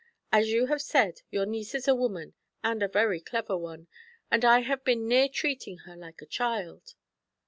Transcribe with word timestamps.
As 0.31 0.49
you 0.49 0.65
have 0.65 0.81
said, 0.81 1.21
your 1.29 1.45
niece 1.45 1.75
is 1.75 1.87
a 1.87 1.93
woman, 1.93 2.33
and 2.63 2.81
a 2.81 2.87
very 2.87 3.19
clever 3.19 3.55
one, 3.55 3.87
and 4.31 4.43
I 4.43 4.61
have 4.61 4.83
been 4.83 5.07
near 5.07 5.29
treating 5.29 5.77
her 5.85 5.95
like 5.95 6.23
a 6.23 6.25
child.' 6.25 6.95